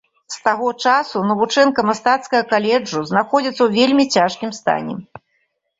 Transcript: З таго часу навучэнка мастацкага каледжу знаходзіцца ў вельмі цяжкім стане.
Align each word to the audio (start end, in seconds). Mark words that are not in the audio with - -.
З 0.35 0.37
таго 0.45 0.69
часу 0.91 1.21
навучэнка 1.31 1.85
мастацкага 1.89 2.49
каледжу 2.55 3.03
знаходзіцца 3.11 3.59
ў 3.59 3.69
вельмі 3.79 4.03
цяжкім 4.19 4.51
стане. 4.63 4.93